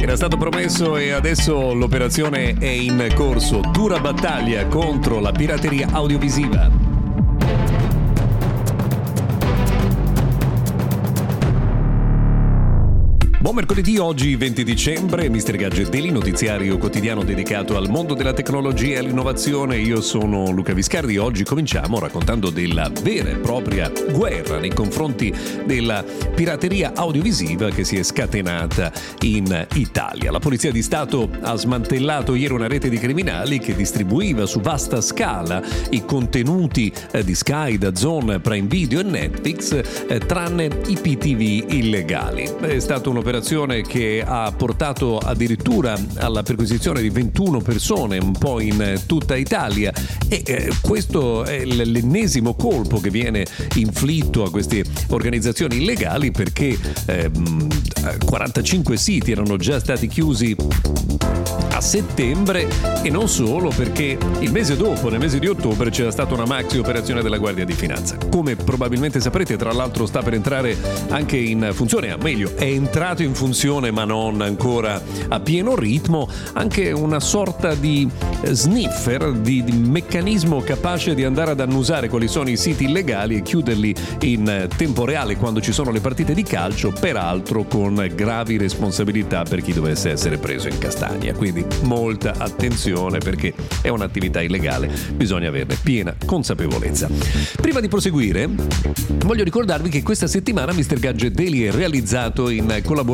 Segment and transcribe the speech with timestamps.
[0.00, 3.60] Era stato promesso e adesso l'operazione è in corso.
[3.72, 6.87] Dura battaglia contro la pirateria audiovisiva.
[13.40, 15.54] Buon mercoledì, oggi 20 dicembre, Mr.
[15.54, 19.78] Gadget Daily, notiziario quotidiano dedicato al mondo della tecnologia e all'innovazione.
[19.78, 25.32] Io sono Luca Viscardi e oggi cominciamo raccontando della vera e propria guerra nei confronti
[25.64, 26.02] della
[26.34, 30.32] pirateria audiovisiva che si è scatenata in Italia.
[30.32, 35.00] La Polizia di Stato ha smantellato ieri una rete di criminali che distribuiva su vasta
[35.00, 41.72] scala i contenuti eh, di Sky, Zone, Prime Video e Netflix, eh, tranne i PTV
[41.72, 42.42] illegali.
[42.42, 48.58] È stata un'operazione un'operazione che ha portato addirittura alla perquisizione di 21 persone un po'
[48.58, 49.92] in tutta Italia
[50.28, 57.30] e eh, questo è l'ennesimo colpo che viene inflitto a queste organizzazioni illegali perché eh,
[58.24, 60.56] 45 siti erano già stati chiusi
[61.78, 62.66] a settembre
[63.02, 66.76] e non solo perché il mese dopo, nel mese di ottobre, c'era stata una maxi
[66.76, 68.16] operazione della Guardia di Finanza.
[68.30, 70.76] Come probabilmente saprete, tra l'altro sta per entrare
[71.10, 76.92] anche in funzione, meglio, è entrato in funzione ma non ancora a pieno ritmo, anche
[76.92, 78.08] una sorta di
[78.44, 83.42] sniffer, di, di meccanismo capace di andare ad annusare quali sono i siti illegali e
[83.42, 89.42] chiuderli in tempo reale quando ci sono le partite di calcio, peraltro con gravi responsabilità
[89.42, 91.32] per chi dovesse essere preso in castagna.
[91.34, 97.08] Quindi molta attenzione perché è un'attività illegale, bisogna averne piena consapevolezza.
[97.60, 98.48] Prima di proseguire,
[99.24, 100.98] voglio ricordarvi che questa settimana Mr.
[100.98, 103.06] Gadget Daily è realizzato in collaborazione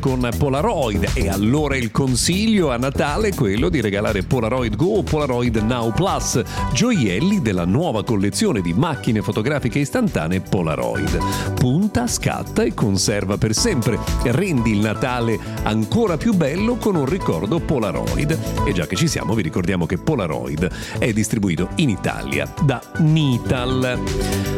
[0.00, 5.02] con Polaroid e allora il consiglio a Natale è quello di regalare Polaroid Go o
[5.02, 11.18] Polaroid Now Plus, gioielli della nuova collezione di macchine fotografiche istantanee Polaroid.
[11.54, 13.98] Punta, scatta e conserva per sempre.
[14.22, 18.38] Rendi il Natale ancora più bello con un ricordo Polaroid.
[18.66, 24.00] E già che ci siamo, vi ricordiamo che Polaroid è distribuito in Italia da Nital.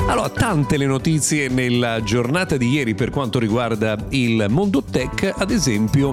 [0.06, 5.50] Allora, tante le notizie nella giornata di ieri per quanto riguarda il mondo tech, ad
[5.50, 6.10] esempio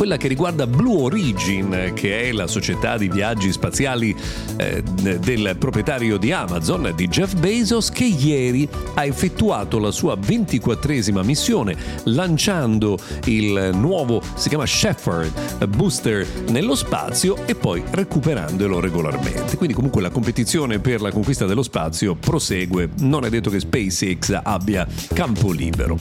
[0.00, 4.16] quella che riguarda Blue Origin, che è la società di viaggi spaziali
[4.56, 11.22] eh, del proprietario di Amazon, di Jeff Bezos, che ieri ha effettuato la sua 24esima
[11.22, 12.96] missione lanciando
[13.26, 19.58] il nuovo, si chiama Shepherd Booster nello spazio e poi recuperandolo regolarmente.
[19.58, 24.40] Quindi comunque la competizione per la conquista dello spazio prosegue, non è detto che SpaceX
[24.42, 25.98] abbia campo libero.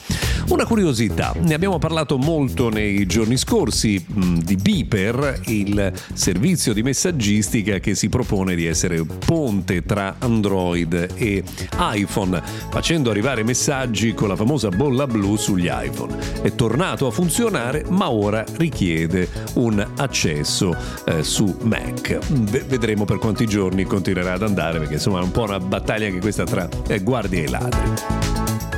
[0.48, 6.84] Una curiosità, ne abbiamo parlato molto nei giorni scorsi, servizi di Beeper, il servizio di
[6.84, 11.44] messaggistica che si propone di essere ponte tra Android e
[11.80, 16.16] iPhone, facendo arrivare messaggi con la famosa bolla blu sugli iPhone.
[16.42, 22.18] È tornato a funzionare, ma ora richiede un accesso eh, su Mac.
[22.18, 26.08] V- vedremo per quanti giorni continuerà ad andare, perché insomma è un po' una battaglia
[26.08, 28.29] anche questa tra eh, guardie e ladri.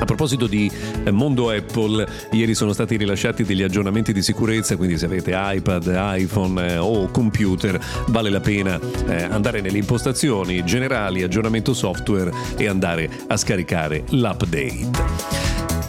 [0.01, 0.69] A proposito di
[1.03, 6.15] eh, mondo Apple, ieri sono stati rilasciati degli aggiornamenti di sicurezza, quindi se avete iPad,
[6.17, 12.67] iPhone eh, o computer vale la pena eh, andare nelle impostazioni generali, aggiornamento software e
[12.67, 15.40] andare a scaricare l'update.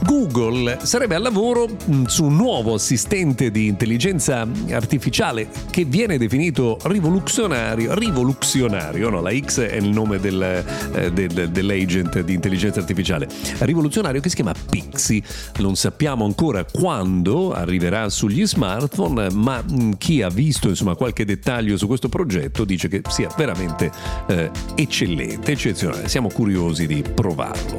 [0.04, 6.78] Google sarebbe al lavoro mm, su un nuovo assistente di intelligenza artificiale che viene definito
[6.84, 10.64] rivoluzionario, rivoluzionario, no, la X è il nome del,
[10.94, 15.22] eh, del, dell'agent di intelligenza artificiale, rivoluzionario che si chiama Pixie.
[15.58, 21.76] Non sappiamo ancora quando arriverà sugli smartphone, ma mm, chi ha visto insomma, qualche dettaglio
[21.76, 23.90] su questo progetto dice che sia veramente
[24.28, 26.08] eh, eccellente, eccezionale.
[26.08, 27.78] Siamo curiosi di provarlo.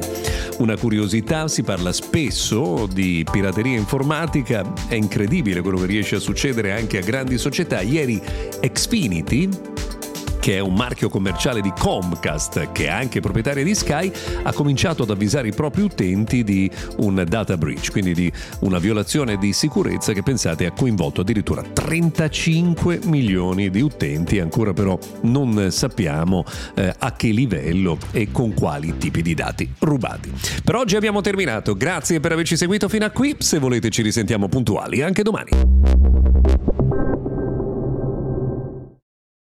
[0.58, 6.70] Una curiosità, si parla spesso di pirateria informatica, è incredibile quello che riesce a succedere
[6.70, 7.80] anche a grandi società.
[7.80, 8.22] Ieri
[8.60, 9.48] Xfinity
[10.44, 14.12] che è un marchio commerciale di Comcast, che è anche proprietaria di Sky,
[14.42, 19.38] ha cominciato ad avvisare i propri utenti di un data breach, quindi di una violazione
[19.38, 26.44] di sicurezza che pensate ha coinvolto addirittura 35 milioni di utenti, ancora però non sappiamo
[26.74, 30.30] eh, a che livello e con quali tipi di dati rubati.
[30.62, 34.48] Per oggi abbiamo terminato, grazie per averci seguito fino a qui, se volete ci risentiamo
[34.48, 36.83] puntuali anche domani.